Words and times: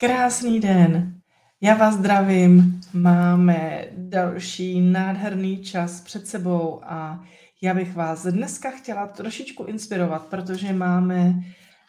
Krásný 0.00 0.60
den. 0.60 1.20
Já 1.60 1.74
vás 1.74 1.94
zdravím. 1.94 2.80
Máme 2.92 3.88
další 3.92 4.80
nádherný 4.80 5.62
čas 5.64 6.00
před 6.00 6.26
sebou 6.26 6.80
a 6.84 7.24
já 7.62 7.74
bych 7.74 7.94
vás 7.94 8.26
dneska 8.26 8.70
chtěla 8.70 9.06
trošičku 9.06 9.64
inspirovat, 9.64 10.26
protože 10.26 10.72
máme 10.72 11.34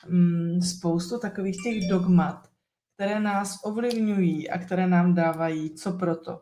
mm, 0.10 0.62
spoustu 0.62 1.20
takových 1.20 1.56
těch 1.64 1.90
dogmat, 1.90 2.48
které 2.96 3.20
nás 3.20 3.60
ovlivňují 3.64 4.50
a 4.50 4.58
které 4.58 4.88
nám 4.88 5.14
dávají 5.16 5.76
co 5.76 5.92
proto. 5.92 6.40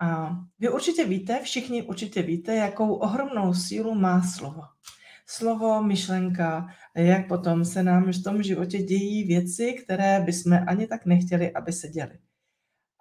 A 0.00 0.36
vy 0.58 0.68
určitě 0.68 1.04
víte, 1.04 1.40
všichni 1.42 1.82
určitě 1.82 2.22
víte, 2.22 2.54
jakou 2.54 2.94
ohromnou 2.94 3.54
sílu 3.54 3.94
má 3.94 4.22
slovo 4.22 4.62
slovo, 5.30 5.82
myšlenka, 5.82 6.68
jak 6.94 7.28
potom 7.28 7.64
se 7.64 7.82
nám 7.82 8.12
v 8.12 8.22
tom 8.22 8.42
životě 8.42 8.78
dějí 8.78 9.24
věci, 9.24 9.72
které 9.72 10.20
bychom 10.20 10.60
ani 10.66 10.86
tak 10.86 11.06
nechtěli, 11.06 11.52
aby 11.52 11.72
se 11.72 11.88
děly. 11.88 12.18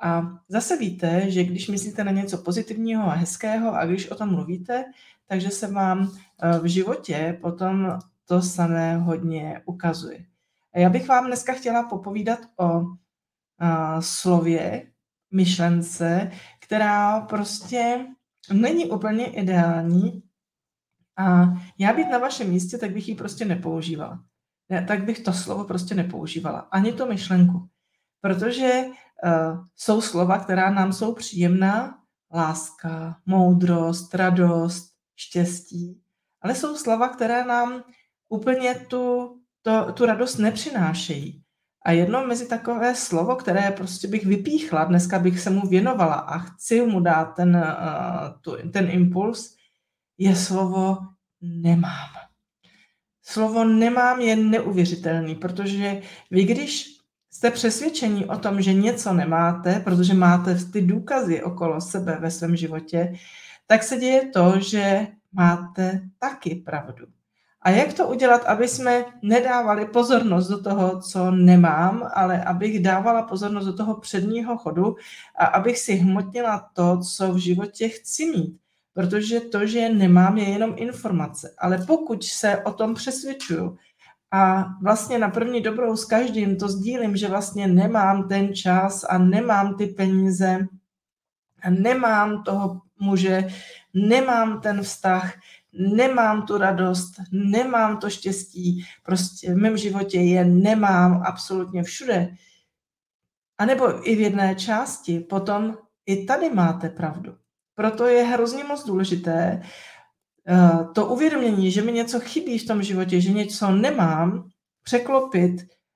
A 0.01 0.21
zase 0.49 0.77
víte, 0.77 1.31
že 1.31 1.43
když 1.43 1.67
myslíte 1.67 2.03
na 2.03 2.11
něco 2.11 2.37
pozitivního 2.37 3.03
a 3.03 3.13
hezkého 3.13 3.75
a 3.75 3.85
když 3.85 4.09
o 4.09 4.15
tom 4.15 4.29
mluvíte, 4.29 4.85
takže 5.27 5.49
se 5.49 5.67
vám 5.67 6.11
eh, 6.41 6.59
v 6.59 6.65
životě 6.65 7.37
potom 7.41 7.99
to 8.25 8.41
samé 8.41 8.97
hodně 8.97 9.61
ukazuje. 9.65 10.25
Já 10.75 10.89
bych 10.89 11.07
vám 11.07 11.27
dneska 11.27 11.53
chtěla 11.53 11.83
popovídat 11.83 12.39
o 12.59 12.81
a, 13.59 14.01
slově, 14.01 14.91
myšlence, 15.31 16.31
která 16.59 17.21
prostě 17.21 18.05
není 18.53 18.85
úplně 18.85 19.25
ideální, 19.25 20.23
a 21.17 21.53
já 21.79 21.93
být 21.93 22.09
na 22.09 22.17
vašem 22.17 22.49
místě, 22.49 22.77
tak 22.77 22.91
bych 22.91 23.09
ji 23.09 23.15
prostě 23.15 23.45
nepoužívala. 23.45 24.23
Ne, 24.69 24.85
tak 24.85 25.03
bych 25.03 25.19
to 25.19 25.33
slovo 25.33 25.63
prostě 25.63 25.95
nepoužívala. 25.95 26.59
Ani 26.59 26.93
to 26.93 27.05
myšlenku. 27.05 27.67
Protože 28.21 28.83
uh, 28.85 29.65
jsou 29.75 30.01
slova, 30.01 30.37
která 30.37 30.69
nám 30.69 30.93
jsou 30.93 31.13
příjemná, 31.13 31.97
láska, 32.33 33.17
moudrost, 33.25 34.15
radost, 34.15 34.89
štěstí, 35.15 36.01
ale 36.41 36.55
jsou 36.55 36.75
slova, 36.75 37.09
které 37.09 37.45
nám 37.45 37.83
úplně 38.29 38.75
tu, 38.75 39.35
to, 39.61 39.91
tu 39.91 40.05
radost 40.05 40.37
nepřinášejí. 40.37 41.43
A 41.85 41.91
jedno 41.91 42.27
mezi 42.27 42.47
takové 42.47 42.95
slovo, 42.95 43.35
které 43.35 43.71
prostě 43.71 44.07
bych 44.07 44.25
vypíchla, 44.25 44.85
dneska 44.85 45.19
bych 45.19 45.39
se 45.39 45.49
mu 45.49 45.67
věnovala 45.67 46.15
a 46.15 46.37
chci 46.37 46.85
mu 46.85 46.99
dát 46.99 47.25
ten, 47.25 47.55
uh, 47.55 48.41
tu, 48.41 48.69
ten 48.71 48.89
impuls, 48.89 49.56
je 50.17 50.35
slovo 50.35 50.97
nemám. 51.41 52.09
Slovo 53.23 53.63
nemám 53.63 54.21
je 54.21 54.35
neuvěřitelný, 54.35 55.35
protože 55.35 56.01
vy, 56.31 56.43
když 56.43 56.97
jste 57.29 57.51
přesvědčení 57.51 58.25
o 58.25 58.37
tom, 58.37 58.61
že 58.61 58.73
něco 58.73 59.13
nemáte, 59.13 59.79
protože 59.79 60.13
máte 60.13 60.55
ty 60.55 60.81
důkazy 60.81 61.43
okolo 61.43 61.81
sebe 61.81 62.17
ve 62.21 62.31
svém 62.31 62.55
životě, 62.55 63.13
tak 63.67 63.83
se 63.83 63.97
děje 63.97 64.29
to, 64.33 64.59
že 64.59 65.07
máte 65.31 66.01
taky 66.19 66.55
pravdu. 66.55 67.05
A 67.61 67.69
jak 67.69 67.93
to 67.93 68.07
udělat, 68.07 68.45
aby 68.45 68.67
jsme 68.67 69.05
nedávali 69.21 69.85
pozornost 69.85 70.47
do 70.47 70.63
toho, 70.63 71.01
co 71.01 71.31
nemám, 71.31 72.09
ale 72.13 72.43
abych 72.43 72.79
dávala 72.79 73.21
pozornost 73.21 73.65
do 73.65 73.73
toho 73.73 73.99
předního 73.99 74.57
chodu 74.57 74.95
a 75.35 75.45
abych 75.45 75.77
si 75.77 75.95
hmotnila 75.95 76.69
to, 76.73 76.99
co 76.99 77.33
v 77.33 77.37
životě 77.37 77.89
chci 77.89 78.25
mít 78.25 78.59
protože 78.97 79.39
to, 79.39 79.65
že 79.65 79.79
je 79.79 79.93
nemám, 79.93 80.37
je 80.37 80.49
jenom 80.49 80.73
informace. 80.75 81.55
Ale 81.57 81.77
pokud 81.87 82.23
se 82.23 82.63
o 82.63 82.73
tom 82.73 82.93
přesvědčuju 82.93 83.77
a 84.31 84.65
vlastně 84.81 85.19
na 85.19 85.29
první 85.29 85.61
dobrou 85.61 85.95
s 85.95 86.05
každým 86.05 86.57
to 86.57 86.69
sdílím, 86.69 87.17
že 87.17 87.27
vlastně 87.27 87.67
nemám 87.67 88.27
ten 88.27 88.55
čas 88.55 89.03
a 89.09 89.17
nemám 89.17 89.77
ty 89.77 89.87
peníze 89.87 90.65
a 91.63 91.69
nemám 91.69 92.43
toho 92.43 92.81
muže, 92.99 93.47
nemám 93.93 94.61
ten 94.61 94.81
vztah, 94.81 95.33
nemám 95.73 96.45
tu 96.45 96.57
radost, 96.57 97.13
nemám 97.31 97.97
to 97.97 98.09
štěstí, 98.09 98.85
prostě 99.03 99.53
v 99.53 99.57
mém 99.57 99.77
životě 99.77 100.19
je 100.19 100.45
nemám 100.45 101.23
absolutně 101.25 101.83
všude. 101.83 102.35
A 103.57 103.65
nebo 103.65 104.09
i 104.09 104.15
v 104.15 104.19
jedné 104.19 104.55
části, 104.55 105.19
potom 105.19 105.77
i 106.05 106.25
tady 106.25 106.49
máte 106.49 106.89
pravdu. 106.89 107.37
Proto 107.77 108.05
je 108.05 108.23
hrozně 108.23 108.63
moc 108.63 108.85
důležité 108.85 109.61
eh, 110.47 110.85
to 110.95 111.05
uvědomění, 111.05 111.71
že 111.71 111.81
mi 111.81 111.91
něco 111.91 112.19
chybí 112.19 112.59
v 112.59 112.67
tom 112.67 112.83
životě, 112.83 113.21
že 113.21 113.31
něco 113.31 113.71
nemám, 113.71 114.49
překlopit 114.83 115.55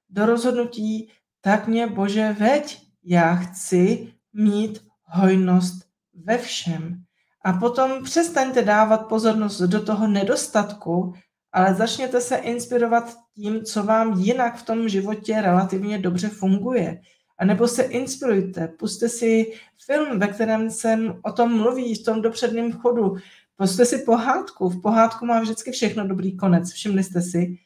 do 0.10 0.26
rozhodnutí, 0.26 1.10
tak 1.42 1.68
mě 1.68 1.88
Bože 1.88 2.36
veď, 2.40 2.82
já 3.04 3.36
chci 3.36 4.14
mít 4.34 4.84
hojnost 5.04 5.86
ve 6.26 6.38
všem. 6.38 7.04
A 7.46 7.54
potom 7.54 8.04
přestaňte 8.04 8.62
dávat 8.62 8.98
pozornost 8.98 9.62
do 9.62 9.86
toho 9.86 10.08
nedostatku, 10.08 11.14
ale 11.52 11.74
začněte 11.74 12.22
se 12.22 12.36
inspirovat 12.36 13.18
tím, 13.36 13.64
co 13.64 13.84
vám 13.84 14.20
jinak 14.20 14.56
v 14.56 14.66
tom 14.66 14.90
životě 14.90 15.42
relativně 15.42 15.98
dobře 15.98 16.30
funguje. 16.30 17.02
A 17.42 17.46
nebo 17.46 17.68
se 17.68 17.84
inspirujte, 17.84 18.68
puste 18.68 19.10
si 19.10 19.54
film, 19.86 20.20
ve 20.20 20.28
kterém 20.28 20.72
jsem 20.72 21.20
o 21.24 21.32
tom 21.32 21.58
mluví, 21.58 21.96
v 21.96 22.06
tom 22.06 22.22
dopředném 22.22 22.72
chodu. 22.72 23.16
Puste 23.56 23.86
si 23.86 23.98
pohádku. 23.98 24.70
V 24.70 24.82
pohádku 24.82 25.26
má 25.26 25.40
vždycky 25.40 25.72
všechno 25.72 26.08
dobrý 26.08 26.38
konec. 26.38 26.72
Všimli 26.72 27.04
jste 27.04 27.22
si? 27.22 27.58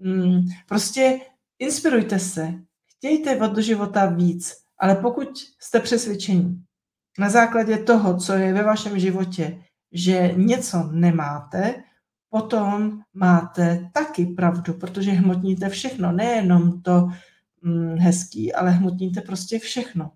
Mm, 0.00 0.40
prostě 0.68 1.20
inspirujte 1.58 2.18
se. 2.18 2.54
Chtějte 2.86 3.36
od 3.40 3.52
do 3.52 3.60
života 3.60 4.06
víc. 4.06 4.56
Ale 4.78 4.94
pokud 4.94 5.28
jste 5.60 5.80
přesvědčení 5.80 6.64
na 7.18 7.30
základě 7.30 7.78
toho, 7.78 8.16
co 8.16 8.32
je 8.32 8.52
ve 8.52 8.62
vašem 8.62 8.98
životě, 8.98 9.62
že 9.92 10.32
něco 10.36 10.88
nemáte, 10.92 11.74
potom 12.30 13.00
máte 13.14 13.90
taky 13.92 14.26
pravdu, 14.26 14.74
protože 14.74 15.10
hmotníte 15.10 15.68
všechno, 15.68 16.12
nejenom 16.12 16.82
to, 16.82 17.08
hezký, 17.98 18.52
ale 18.52 18.70
hmotníte 18.70 19.20
prostě 19.20 19.58
všechno. 19.58 20.12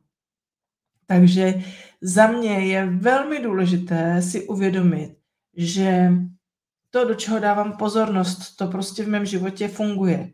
Takže 1.07 1.55
za 2.01 2.27
mě 2.27 2.67
je 2.67 2.87
velmi 2.87 3.43
důležité 3.43 4.23
si 4.23 4.47
uvědomit, 4.47 5.17
že 5.57 6.13
to, 6.91 7.05
do 7.05 7.15
čeho 7.15 7.39
dávám 7.39 7.73
pozornost, 7.73 8.57
to 8.57 8.67
prostě 8.67 9.05
v 9.05 9.09
mém 9.09 9.27
životě 9.27 9.69
funguje. 9.69 10.31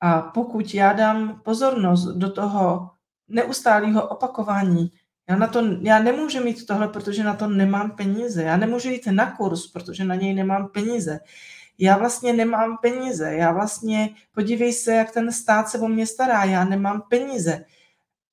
A 0.00 0.22
pokud 0.22 0.74
já 0.74 0.92
dám 0.92 1.40
pozornost 1.44 2.04
do 2.04 2.32
toho 2.32 2.90
neustálého 3.28 4.08
opakování, 4.08 4.90
já, 5.28 5.36
na 5.36 5.46
to, 5.46 5.62
já 5.80 5.98
nemůžu 5.98 6.44
mít 6.44 6.66
tohle, 6.66 6.88
protože 6.88 7.24
na 7.24 7.34
to 7.34 7.46
nemám 7.48 7.90
peníze. 7.90 8.42
Já 8.42 8.56
nemůžu 8.56 8.88
jít 8.88 9.06
na 9.06 9.36
kurz, 9.36 9.66
protože 9.66 10.04
na 10.04 10.14
něj 10.14 10.34
nemám 10.34 10.68
peníze 10.68 11.20
já 11.82 11.98
vlastně 11.98 12.32
nemám 12.32 12.78
peníze, 12.82 13.34
já 13.34 13.52
vlastně, 13.52 14.10
podívej 14.32 14.72
se, 14.72 14.94
jak 14.94 15.10
ten 15.10 15.32
stát 15.32 15.68
se 15.68 15.78
o 15.78 15.88
mě 15.88 16.06
stará, 16.06 16.44
já 16.44 16.64
nemám 16.64 17.02
peníze. 17.10 17.64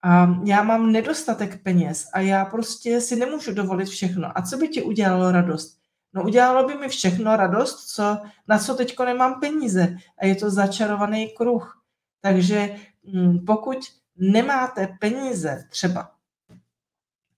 A 0.03 0.27
já 0.45 0.63
mám 0.63 0.91
nedostatek 0.91 1.63
peněz 1.63 2.09
a 2.13 2.19
já 2.19 2.45
prostě 2.45 3.01
si 3.01 3.15
nemůžu 3.15 3.53
dovolit 3.53 3.89
všechno. 3.89 4.37
A 4.37 4.41
co 4.41 4.57
by 4.57 4.67
ti 4.67 4.81
udělalo 4.81 5.31
radost? 5.31 5.79
No 6.13 6.23
udělalo 6.23 6.67
by 6.67 6.75
mi 6.75 6.89
všechno 6.89 7.35
radost, 7.35 7.87
co, 7.87 8.17
na 8.47 8.59
co 8.59 8.75
teďko 8.75 9.05
nemám 9.05 9.39
peníze. 9.39 9.97
A 10.17 10.25
je 10.25 10.35
to 10.35 10.49
začarovaný 10.49 11.29
kruh. 11.37 11.83
Takže 12.21 12.75
hm, 13.13 13.45
pokud 13.47 13.77
nemáte 14.15 14.97
peníze 14.99 15.67
třeba, 15.69 16.11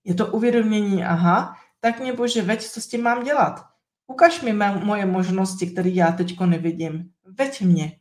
je 0.04 0.14
to 0.14 0.26
uvědomění, 0.26 1.04
aha, 1.04 1.56
tak 1.80 2.00
mě 2.00 2.12
bože, 2.12 2.42
veď, 2.42 2.64
co 2.64 2.80
s 2.80 2.86
tím 2.86 3.02
mám 3.02 3.24
dělat? 3.24 3.71
Ukaž 4.12 4.40
mi 4.40 4.52
moje 4.84 5.06
možnosti, 5.06 5.66
které 5.66 5.88
já 5.88 6.12
teď 6.12 6.40
nevidím. 6.40 7.10
Veď 7.38 7.60
mě. 7.60 7.92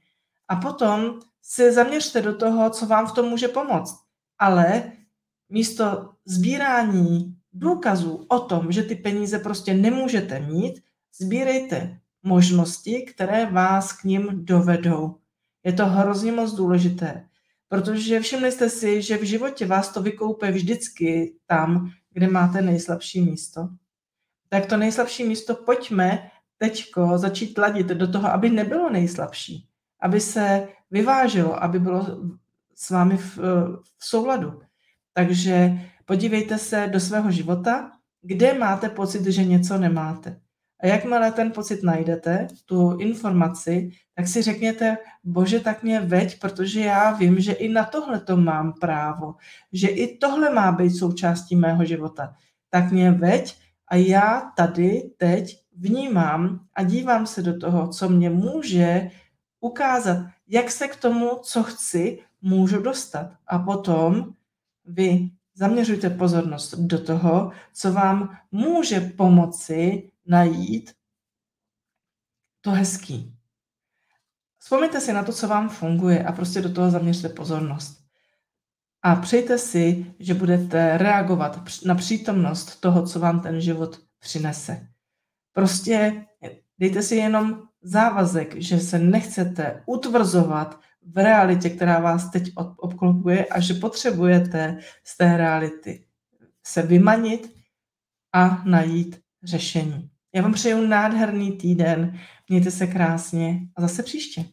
A 0.48 0.56
potom 0.56 1.20
se 1.42 1.72
zaměřte 1.72 2.22
do 2.22 2.36
toho, 2.36 2.70
co 2.70 2.86
vám 2.86 3.08
v 3.08 3.12
tom 3.12 3.30
může 3.30 3.48
pomoct. 3.48 4.04
Ale 4.40 4.92
místo 5.50 6.10
sbírání 6.26 7.36
důkazů 7.54 8.26
o 8.28 8.40
tom, 8.40 8.72
že 8.72 8.84
ty 8.84 8.96
peníze 8.96 9.40
prostě 9.40 9.74
nemůžete 9.74 10.40
mít, 10.40 10.84
sbírejte 11.20 12.00
možnosti, 12.24 13.02
které 13.02 13.46
vás 13.46 13.94
k 13.94 14.04
ním 14.04 14.46
dovedou. 14.46 15.16
Je 15.64 15.74
to 15.74 15.86
hrozně 15.86 16.32
moc 16.32 16.54
důležité, 16.54 17.26
protože 17.68 18.20
všimli 18.20 18.52
jste 18.52 18.70
si, 18.70 19.02
že 19.02 19.18
v 19.18 19.24
životě 19.24 19.66
vás 19.66 19.94
to 19.94 20.02
vykoupe 20.02 20.52
vždycky 20.52 21.36
tam, 21.48 21.92
kde 22.14 22.28
máte 22.28 22.62
nejslabší 22.62 23.22
místo 23.22 23.70
tak 24.54 24.66
to 24.66 24.78
nejslabší 24.78 25.24
místo 25.24 25.56
pojďme 25.56 26.32
teďko 26.58 27.18
začít 27.18 27.58
ladit 27.58 27.88
do 27.88 28.12
toho, 28.12 28.28
aby 28.28 28.50
nebylo 28.50 28.90
nejslabší, 28.90 29.68
aby 30.02 30.20
se 30.22 30.68
vyvážilo, 30.92 31.64
aby 31.64 31.80
bylo 31.80 32.08
s 32.76 32.90
vámi 32.90 33.18
v, 33.18 33.38
v 33.98 34.06
souladu. 34.06 34.62
Takže 35.14 35.72
podívejte 36.06 36.58
se 36.58 36.90
do 36.92 37.00
svého 37.00 37.32
života, 37.32 37.92
kde 38.22 38.54
máte 38.54 38.90
pocit, 38.90 39.26
že 39.26 39.44
něco 39.44 39.78
nemáte. 39.78 40.40
A 40.82 40.88
jakmile 40.88 41.32
ten 41.32 41.52
pocit 41.52 41.84
najdete, 41.84 42.48
tu 42.66 42.98
informaci, 42.98 43.92
tak 44.16 44.28
si 44.28 44.42
řekněte, 44.42 44.98
bože, 45.24 45.60
tak 45.60 45.84
mě 45.84 46.00
veď, 46.00 46.40
protože 46.40 46.80
já 46.80 47.12
vím, 47.12 47.40
že 47.40 47.52
i 47.52 47.70
na 47.70 47.84
tohle 47.84 48.20
to 48.20 48.38
mám 48.38 48.74
právo, 48.74 49.36
že 49.74 49.88
i 49.88 50.18
tohle 50.18 50.54
má 50.54 50.72
být 50.72 50.90
součástí 50.90 51.56
mého 51.56 51.86
života. 51.86 52.34
Tak 52.70 52.92
mě 52.92 53.12
veď 53.12 53.62
a 53.92 53.96
já 53.96 54.52
tady 54.56 55.12
teď 55.18 55.64
vnímám 55.76 56.68
a 56.74 56.84
dívám 56.84 57.28
se 57.28 57.42
do 57.42 57.60
toho, 57.60 57.88
co 57.88 58.10
mě 58.10 58.30
může 58.30 59.12
ukázat, 59.60 60.28
jak 60.48 60.72
se 60.72 60.88
k 60.88 60.96
tomu, 60.96 61.40
co 61.44 61.64
chci, 61.64 62.24
můžu 62.42 62.82
dostat. 62.82 63.38
A 63.48 63.60
potom 63.60 64.34
vy 64.86 65.30
zaměřujte 65.54 66.10
pozornost 66.10 66.74
do 66.74 67.06
toho, 67.06 67.52
co 67.74 67.94
vám 67.94 68.38
může 68.52 69.00
pomoci 69.00 70.12
najít 70.26 70.94
to 72.62 72.72
hezký. 72.72 73.36
Vzpomeňte 74.58 75.02
si 75.02 75.14
na 75.14 75.24
to, 75.24 75.34
co 75.34 75.48
vám 75.48 75.70
funguje 75.70 76.24
a 76.24 76.32
prostě 76.32 76.62
do 76.62 76.74
toho 76.74 76.92
zaměřte 76.92 77.30
pozornost. 77.30 78.01
A 79.04 79.16
přejte 79.16 79.58
si, 79.58 80.06
že 80.20 80.34
budete 80.34 80.98
reagovat 80.98 81.62
na 81.86 81.96
přítomnost 81.96 82.82
toho, 82.82 83.06
co 83.06 83.20
vám 83.20 83.40
ten 83.40 83.62
život 83.62 84.00
přinese. 84.20 84.88
Prostě 85.54 86.26
dejte 86.80 87.02
si 87.04 87.16
jenom 87.16 87.62
závazek, 87.82 88.56
že 88.62 88.80
se 88.80 89.00
nechcete 89.00 89.84
utvrzovat 89.86 90.80
v 91.02 91.18
realitě, 91.18 91.70
která 91.70 92.00
vás 92.00 92.32
teď 92.32 92.52
obklopuje 92.56 93.46
a 93.46 93.60
že 93.60 93.74
potřebujete 93.74 94.78
z 95.04 95.18
té 95.18 95.38
reality 95.38 96.06
se 96.64 96.82
vymanit 96.82 97.56
a 98.34 98.64
najít 98.66 99.20
řešení. 99.44 100.10
Já 100.36 100.42
vám 100.42 100.54
přeju 100.54 100.88
nádherný 100.88 101.52
týden, 101.52 102.20
mějte 102.50 102.72
se 102.72 102.88
krásně 102.88 103.60
a 103.76 103.82
zase 103.82 104.04
příště. 104.04 104.46